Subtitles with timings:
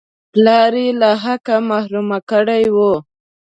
[0.31, 2.93] پلار یې له حقه محروم کړی وو.